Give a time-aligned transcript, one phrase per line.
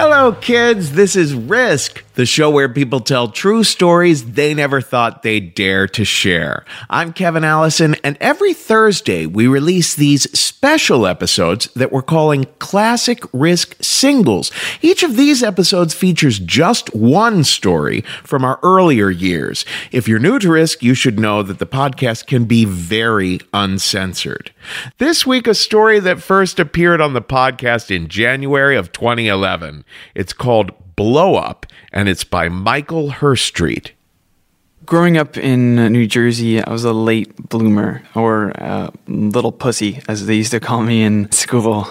[0.00, 0.92] Hello, kids.
[0.92, 5.86] This is Risk, the show where people tell true stories they never thought they'd dare
[5.86, 6.64] to share.
[6.90, 13.22] I'm Kevin Allison, and every Thursday we release these special episodes that we're calling Classic
[13.32, 14.50] Risk Singles.
[14.82, 19.64] Each of these episodes features just one story from our earlier years.
[19.92, 24.50] If you're new to Risk, you should know that the podcast can be very uncensored.
[24.98, 29.84] This week, a story that first appeared on the podcast in January of 2011.
[30.16, 33.92] It's called Blow Up, and it's by Michael Hirstreet.
[34.84, 40.00] Growing up in uh, New Jersey, I was a late bloomer, or a little pussy,
[40.08, 41.86] as they used to call me in school.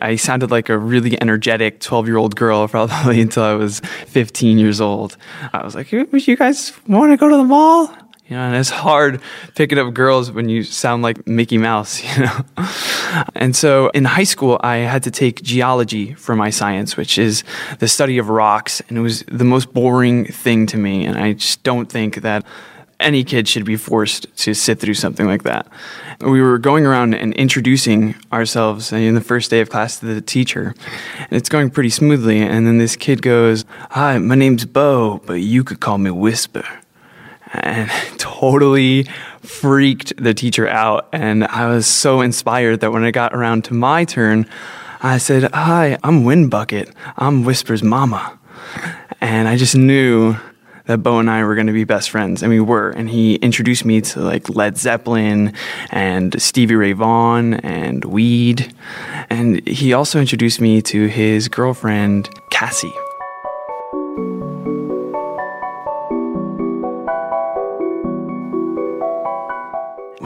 [0.00, 4.58] I sounded like a really energetic 12 year old girl probably until I was 15
[4.58, 5.16] years old.
[5.52, 7.92] I was like, Would you guys want to go to the mall?
[8.28, 9.20] You know, and it's hard
[9.54, 12.44] picking up girls when you sound like Mickey Mouse, you know.
[13.34, 17.44] and so in high school, I had to take geology for my science, which is
[17.80, 21.04] the study of rocks, and it was the most boring thing to me.
[21.04, 22.46] And I just don't think that
[22.98, 25.66] any kid should be forced to sit through something like that.
[26.20, 30.22] We were going around and introducing ourselves in the first day of class to the
[30.22, 30.74] teacher,
[31.18, 32.40] and it's going pretty smoothly.
[32.40, 36.64] And then this kid goes, "Hi, my name's Bo, but you could call me Whisper."
[37.62, 39.04] And totally
[39.42, 41.08] freaked the teacher out.
[41.12, 44.46] And I was so inspired that when I got around to my turn,
[45.02, 46.90] I said, Hi, I'm Wind Bucket.
[47.16, 48.38] I'm Whisper's mama.
[49.20, 50.36] And I just knew
[50.86, 52.90] that Bo and I were going to be best friends, and we were.
[52.90, 55.54] And he introduced me to like Led Zeppelin
[55.90, 58.74] and Stevie Ray Vaughan and Weed.
[59.30, 62.92] And he also introduced me to his girlfriend, Cassie.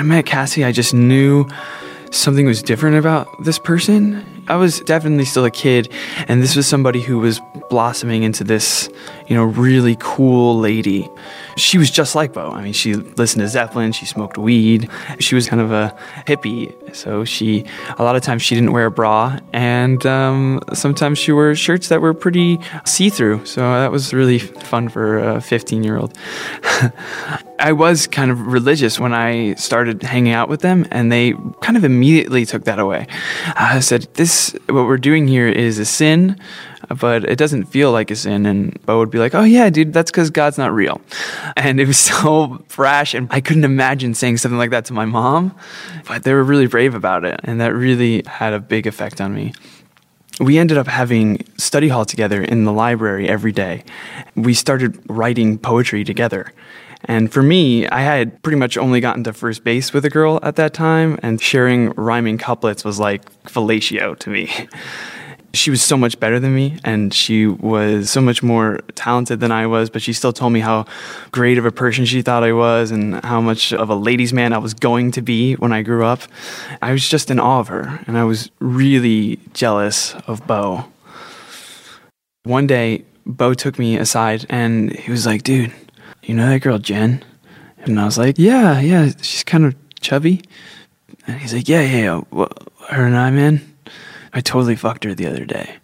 [0.00, 1.46] I met Cassie, I just knew
[2.10, 4.24] something was different about this person.
[4.48, 5.92] I was definitely still a kid,
[6.26, 7.38] and this was somebody who was
[7.70, 8.90] blossoming into this,
[9.28, 11.08] you know, really cool lady.
[11.56, 12.50] She was just like Bo.
[12.50, 16.74] I mean, she listened to Zeppelin, she smoked weed, she was kind of a hippie.
[16.94, 17.64] So she,
[17.98, 21.88] a lot of times, she didn't wear a bra, and um, sometimes she wore shirts
[21.88, 23.46] that were pretty see through.
[23.46, 26.16] So that was really fun for a 15 year old.
[27.60, 31.76] I was kind of religious when I started hanging out with them, and they kind
[31.76, 33.06] of immediately took that away.
[33.54, 36.40] I said, This, what we're doing here is a sin,
[36.98, 38.46] but it doesn't feel like a sin.
[38.46, 41.00] And Bo would be like, Oh, yeah, dude, that's because God's not real.
[41.56, 45.04] And it was so brash, and I couldn't imagine saying something like that to my
[45.04, 45.54] mom,
[46.06, 49.34] but they were really brave about it, and that really had a big effect on
[49.34, 49.52] me
[50.40, 53.84] we ended up having study hall together in the library every day.
[54.34, 56.52] We started writing poetry together.
[57.04, 60.38] And for me, I had pretty much only gotten to first base with a girl
[60.42, 64.50] at that time, and sharing rhyming couplets was like fellatio to me.
[65.52, 69.50] She was so much better than me, and she was so much more talented than
[69.50, 70.86] I was, but she still told me how
[71.32, 74.52] great of a person she thought I was and how much of a ladies' man
[74.52, 76.20] I was going to be when I grew up.
[76.80, 80.84] I was just in awe of her, and I was really jealous of Bo.
[82.44, 85.72] One day, Bo took me aside and he was like, dude,
[86.22, 87.24] You know that girl, Jen?
[87.78, 90.42] And I was like, Yeah, yeah, she's kind of chubby.
[91.26, 92.46] And he's like, Yeah, yeah, yeah.
[92.88, 93.69] Her and I, man,
[94.32, 95.76] I totally fucked her the other day.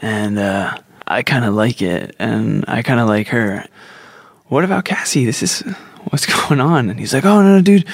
[0.00, 3.66] And uh, I kind of like it, and I kind of like her.
[4.46, 5.24] What about Cassie?
[5.24, 5.60] This is
[6.10, 6.90] what's going on?
[6.90, 7.86] And he's like, Oh, no, no, dude,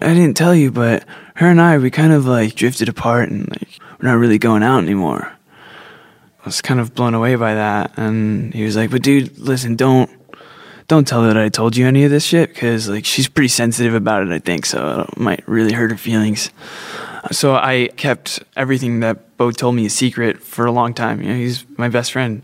[0.00, 1.04] I didn't tell you, but
[1.36, 4.62] her and I, we kind of like drifted apart and like we're not really going
[4.62, 5.32] out anymore.
[6.40, 7.92] I was kind of blown away by that.
[7.96, 10.10] And he was like, But dude, listen, don't
[10.86, 13.48] don't tell her that I told you any of this shit because like she's pretty
[13.48, 14.32] sensitive about it.
[14.32, 15.06] I think so.
[15.10, 16.50] It might really hurt her feelings.
[17.30, 21.22] So I kept everything that Bo told me a secret for a long time.
[21.22, 22.42] You know, he's my best friend.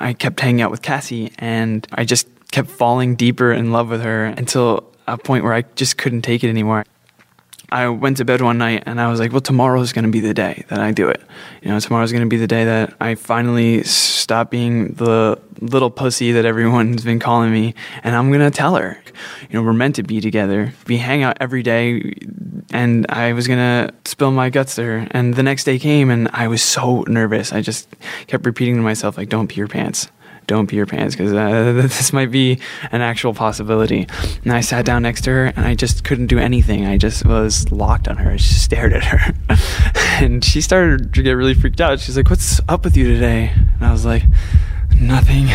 [0.00, 4.02] I kept hanging out with Cassie, and I just kept falling deeper in love with
[4.02, 6.84] her until a point where I just couldn't take it anymore.
[7.72, 10.20] I went to bed one night and I was like, well, tomorrow's going to be
[10.20, 11.22] the day that I do it.
[11.62, 15.88] You know, tomorrow's going to be the day that I finally stop being the little
[15.88, 17.74] pussy that everyone's been calling me
[18.04, 19.02] and I'm going to tell her.
[19.48, 20.74] You know, we're meant to be together.
[20.86, 22.12] We hang out every day
[22.72, 25.08] and I was to spill my guts to her.
[25.10, 27.52] And the next day came and I was so nervous.
[27.52, 27.88] I just
[28.26, 30.08] kept repeating to myself, like, don't pee your pants
[30.46, 32.58] don't pee your pants because uh, this might be
[32.90, 34.06] an actual possibility.
[34.44, 36.86] And I sat down next to her and I just couldn't do anything.
[36.86, 38.32] I just was locked on her.
[38.32, 39.34] I just stared at her.
[40.24, 42.00] and she started to get really freaked out.
[42.00, 43.52] She's like, What's up with you today?
[43.54, 44.24] And I was like,
[45.00, 45.46] Nothing.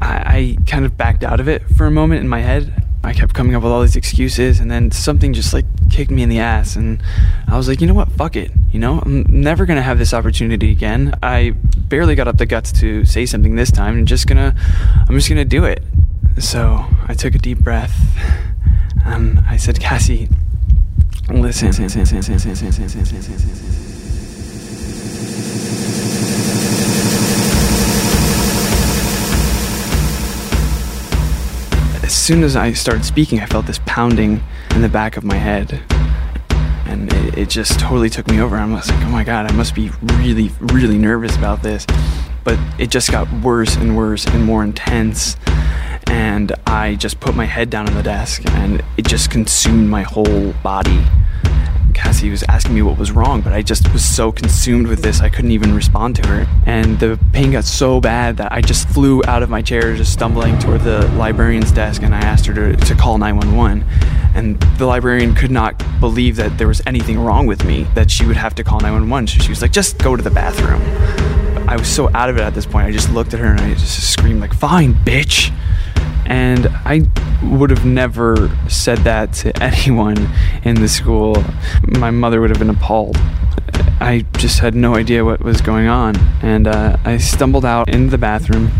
[0.00, 2.83] I kind of backed out of it for a moment in my head.
[3.04, 6.22] I kept coming up with all these excuses, and then something just like kicked me
[6.22, 6.74] in the ass.
[6.74, 7.02] And
[7.46, 8.10] I was like, you know what?
[8.12, 8.50] Fuck it.
[8.72, 11.14] You know, I'm never going to have this opportunity again.
[11.22, 13.98] I barely got up the guts to say something this time.
[13.98, 14.58] I'm just going to,
[15.08, 15.82] I'm just going to do it.
[16.38, 17.94] So I took a deep breath
[19.04, 20.28] and I said, Cassie,
[21.30, 21.72] listen.
[32.24, 35.82] Soon as I started speaking, I felt this pounding in the back of my head.
[36.86, 38.56] And it, it, just totally took me over.
[38.56, 41.84] I was like, oh my God, I must be really, really nervous about this.
[42.42, 45.36] But it just got worse and worse and more intense.
[46.06, 50.02] And I just put my head down on the desk and it just consumed my
[50.02, 51.04] whole body.
[52.14, 55.20] Cassie was asking me what was wrong, but I just was so consumed with this,
[55.20, 56.46] I couldn't even respond to her.
[56.64, 60.12] And the pain got so bad that I just flew out of my chair, just
[60.12, 63.84] stumbling toward the librarian's desk, and I asked her to, to call 911.
[64.32, 68.24] And the librarian could not believe that there was anything wrong with me, that she
[68.24, 69.26] would have to call 911.
[69.26, 70.82] So she was like, just go to the bathroom.
[71.68, 73.60] I was so out of it at this point, I just looked at her and
[73.60, 75.52] I just screamed, like, fine, bitch.
[76.26, 77.06] And I
[77.42, 80.28] would have never said that to anyone
[80.64, 81.36] in the school.
[81.86, 83.16] My mother would have been appalled.
[84.00, 86.16] I just had no idea what was going on.
[86.42, 88.70] And uh, I stumbled out into the bathroom,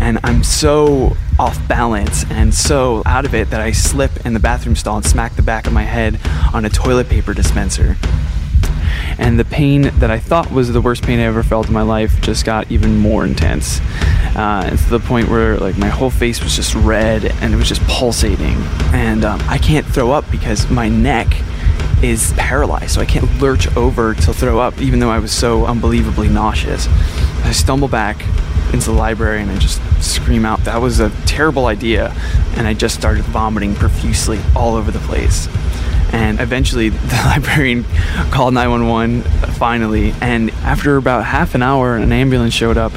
[0.00, 4.40] and I'm so off balance and so out of it that I slip in the
[4.40, 6.18] bathroom stall and smack the back of my head
[6.52, 7.96] on a toilet paper dispenser
[9.18, 11.82] and the pain that I thought was the worst pain I ever felt in my
[11.82, 13.80] life just got even more intense.
[14.36, 17.56] Uh, and to the point where like my whole face was just red and it
[17.56, 18.56] was just pulsating,
[18.92, 21.26] and um, I can't throw up because my neck
[22.02, 25.66] is paralyzed, so I can't lurch over to throw up, even though I was so
[25.66, 26.86] unbelievably nauseous.
[27.44, 28.24] I stumble back
[28.72, 32.14] into the library and I just scream out, That was a terrible idea.
[32.56, 35.48] And I just started vomiting profusely all over the place.
[36.12, 37.84] And eventually, the librarian
[38.30, 39.22] called 911
[39.52, 40.14] finally.
[40.20, 42.92] And after about half an hour, an ambulance showed up.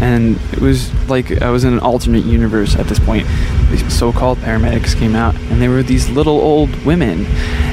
[0.00, 3.26] And it was like I was in an alternate universe at this point.
[3.70, 7.26] These so called paramedics came out, and they were these little old women.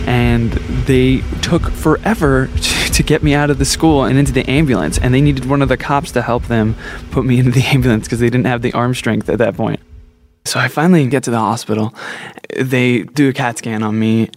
[0.07, 2.47] And they took forever
[2.93, 4.97] to get me out of the school and into the ambulance.
[4.97, 6.75] And they needed one of the cops to help them
[7.11, 9.79] put me into the ambulance because they didn't have the arm strength at that point.
[10.47, 11.93] So I finally get to the hospital.
[12.57, 14.29] They do a CAT scan on me.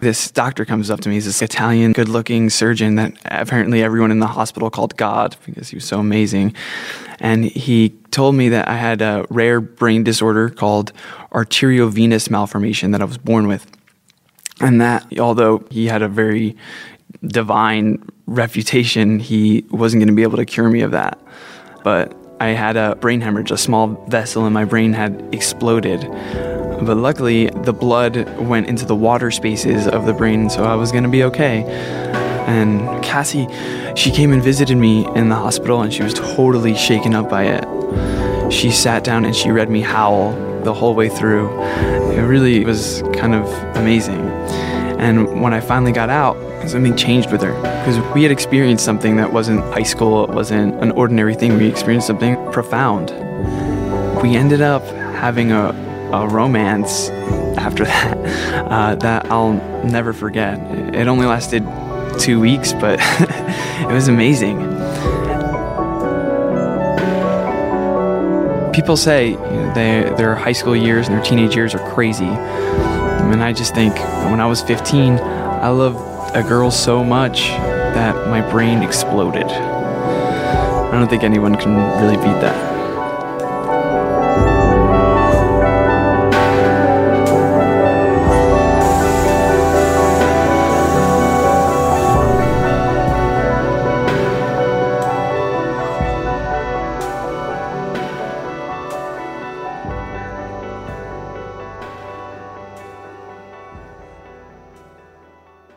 [0.00, 1.14] This doctor comes up to me.
[1.14, 5.70] He's this Italian, good looking surgeon that apparently everyone in the hospital called God because
[5.70, 6.54] he was so amazing.
[7.18, 10.92] And he told me that I had a rare brain disorder called
[11.32, 13.66] arteriovenous malformation that I was born with.
[14.60, 16.56] And that, although he had a very
[17.26, 21.18] divine reputation, he wasn't going to be able to cure me of that.
[21.82, 26.00] But I had a brain hemorrhage, a small vessel in my brain had exploded.
[26.82, 30.90] But luckily, the blood went into the water spaces of the brain, so I was
[30.90, 31.64] gonna be okay.
[32.46, 33.46] And Cassie,
[33.94, 37.44] she came and visited me in the hospital, and she was totally shaken up by
[37.44, 38.52] it.
[38.52, 40.32] She sat down and she read me Howl
[40.64, 41.48] the whole way through.
[42.12, 44.33] It really was kind of amazing.
[44.98, 46.36] And when I finally got out,
[46.68, 50.74] something changed with her because we had experienced something that wasn't high school, it wasn't
[50.82, 51.56] an ordinary thing.
[51.56, 53.10] We experienced something profound.
[54.22, 54.84] we ended up
[55.16, 55.70] having a,
[56.12, 57.10] a romance
[57.58, 58.16] after that
[58.70, 60.58] uh, that I'll never forget.
[60.94, 61.64] It only lasted
[62.18, 62.98] two weeks, but
[63.80, 64.58] it was amazing.
[68.72, 72.26] People say you know, they, their high school years and their teenage years are crazy.
[73.32, 73.94] And I just think
[74.30, 77.48] when I was 15, I loved a girl so much
[77.94, 79.46] that my brain exploded.
[79.46, 82.73] I don't think anyone can really beat that.